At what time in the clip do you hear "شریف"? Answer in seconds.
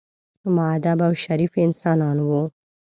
1.23-1.51